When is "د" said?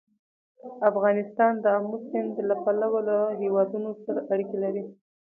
1.63-1.65